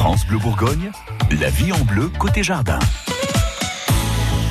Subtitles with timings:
[0.00, 0.90] France Bleu Bourgogne,
[1.42, 2.78] la vie en bleu côté jardin.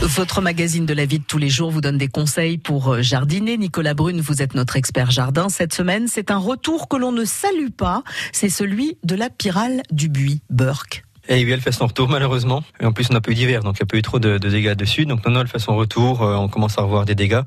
[0.03, 3.01] Votre magazine de la vie de tous les jours vous donne des conseils pour euh,
[3.01, 3.57] jardiner.
[3.57, 5.49] Nicolas Brune, vous êtes notre expert jardin.
[5.49, 8.03] Cette semaine, c'est un retour que l'on ne salue pas.
[8.31, 11.03] C'est celui de la pyrale du buis, Burke.
[11.29, 12.63] Et oui, elle fait son retour malheureusement.
[12.81, 14.19] Et en plus, on n'a pas eu d'hiver, donc il n'y a pas eu trop
[14.19, 15.05] de, de, dégâts dessus.
[15.05, 16.23] Donc non, non, elle fait son retour.
[16.23, 17.41] Euh, on commence à revoir des dégâts.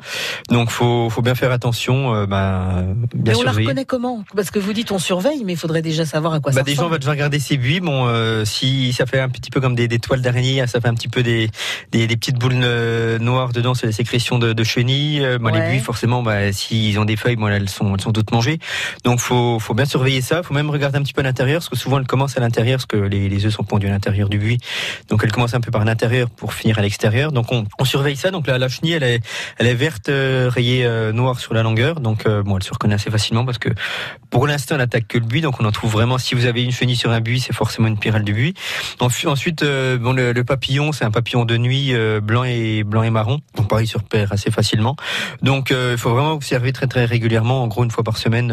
[0.50, 2.14] Donc faut, faut bien faire attention.
[2.14, 2.84] Euh, bah,
[3.14, 3.44] bien mais on surveiller.
[3.64, 4.24] la reconnaît comment?
[4.34, 6.62] Parce que vous dites on surveille, mais il faudrait déjà savoir à quoi Bah, ça
[6.62, 6.92] déjà, on ressemble.
[6.94, 7.80] va déjà regarder ses buis.
[7.80, 10.88] Bon, euh, si ça fait un petit peu comme des, des toiles d'araignée, ça fait
[10.88, 11.50] un petit peu des,
[11.90, 15.20] des, des petites boules euh, noires dedans, c'est les sécrétions de, de chenilles.
[15.40, 15.60] Bah, Ouais.
[15.60, 18.58] Les buis, forcément, bah, s'ils ont des feuilles, bon, elles sont, elles sont toutes mangées.
[19.04, 20.42] Donc, faut, faut bien surveiller ça.
[20.42, 22.78] Faut même regarder un petit peu à l'intérieur, parce que souvent, elles commencent à l'intérieur,
[22.78, 24.58] parce que les, les œufs sont pondus à l'intérieur du buis.
[25.08, 27.32] Donc, elles commencent un peu par l'intérieur pour finir à l'extérieur.
[27.32, 28.30] Donc, on, surveille ça.
[28.30, 29.20] Donc, la, chenille, elle est,
[29.58, 32.00] elle verte, euh, rayée euh, noire sur la longueur.
[32.00, 33.70] Donc, euh, bon, elle se reconnaît assez facilement parce que
[34.28, 36.18] pour l'instant, elle attaque que le buis, donc on en trouve vraiment.
[36.18, 38.54] Si vous avez une chenille sur un buis, c'est forcément une pyrale du buis.
[39.00, 43.40] Ensuite, bon, le, le papillon, c'est un papillon de nuit blanc et blanc et marron.
[43.56, 44.96] Donc pareil, il se repère assez facilement.
[45.40, 48.48] Donc il faut vraiment observer très très régulièrement, en gros une fois par semaine,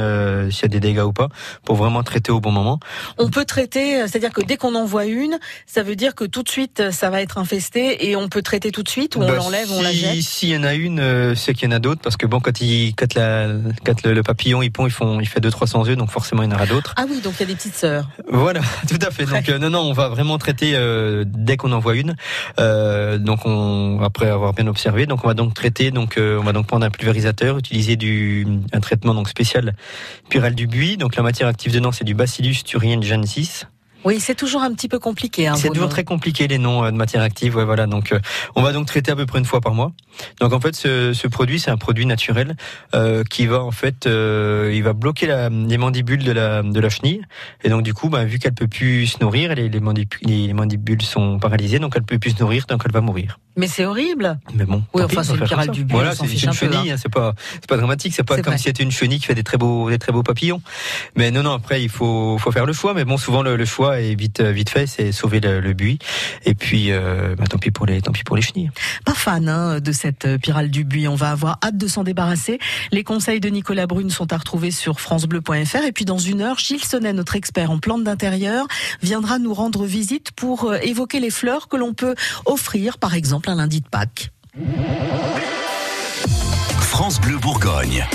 [0.52, 1.30] s'il y a des dégâts ou pas,
[1.66, 2.80] pour vraiment traiter au bon moment.
[3.18, 6.44] On peut traiter, c'est-à-dire que dès qu'on en voit une, ça veut dire que tout
[6.44, 9.28] de suite ça va être infesté et on peut traiter tout de suite ou on
[9.28, 10.22] Bah, l'enlève, on la si- jette.
[10.22, 12.40] S'il y en a une, euh, c'est qu'il y en a d'autres, parce que bon,
[12.40, 13.48] quand il, quand la,
[13.86, 16.50] quand le, le papillon il pond, ils font, il fait 200-300 œufs, donc forcément il
[16.50, 16.94] y en aura d'autres.
[16.98, 18.08] Ah oui, donc il y a des petites sœurs.
[18.30, 19.26] Voilà, tout à fait.
[19.26, 22.16] Donc euh, non, non, on va vraiment traiter euh, dès qu'on en voit une.
[22.60, 25.92] Euh, donc on, après avoir bien observé, donc on va donc traiter.
[25.92, 29.74] Donc on va donc prendre un pulvérisateur, utiliser du un traitement donc spécial
[30.30, 30.98] pyrale du buis.
[30.98, 33.66] Donc la matière active dedans c'est du Bacillus thuringiensis.
[34.06, 35.48] Oui, c'est toujours un petit peu compliqué.
[35.48, 37.56] Hein, C'est toujours très compliqué les noms euh, de matière active.
[37.56, 37.86] Ouais, voilà.
[37.86, 38.20] Donc, euh,
[38.56, 39.92] on va donc traiter à peu près une fois par mois.
[40.40, 42.56] Donc, en fait, ce, ce produit, c'est un produit naturel
[42.96, 46.80] euh, qui va en fait, euh, il va bloquer la, les mandibules de la de
[46.80, 47.22] la chenille.
[47.64, 50.54] Et donc, du coup, bah, vu qu'elle peut plus se nourrir, les, les, mandibules, les
[50.54, 53.40] mandibules sont paralysées, donc elle peut plus se nourrir, donc elle va mourir.
[53.58, 54.40] Mais c'est horrible.
[54.54, 54.84] Mais bon.
[54.94, 56.92] Oui, enfin, on c'est une pyrale du buis, Voilà, c'est une un chenille.
[56.92, 58.14] hein, c'est pas c'est pas dramatique.
[58.16, 60.24] C'est pas comme si c'était une chenille qui fait des très beaux des très beaux
[60.24, 60.62] papillons.
[61.16, 61.54] Mais non, non.
[61.54, 62.94] Après, il faut faut faire le choix.
[62.94, 64.88] Mais bon, souvent le, le choix est vite vite fait.
[64.88, 66.00] C'est sauver le, le buis.
[66.46, 68.72] Et puis, euh, bah, tant pis pour les tant pis pour les chenilles.
[69.04, 71.08] Pas fan hein, de cette euh, pyrale du buis.
[71.08, 72.60] On va avoir hâte de s'en débarrasser.
[72.92, 75.84] Les conseils de Nicolas Brune sont à retrouver sur francebleu.fr.
[75.86, 78.68] Et puis dans une heure, Gilles Sonnet, notre expert en plantes d'intérieur,
[79.02, 83.49] viendra nous rendre visite pour euh, évoquer les fleurs que l'on peut offrir, par exemple
[83.50, 84.32] un lundi de Pâques.
[86.82, 88.06] France Bleu Bourgogne.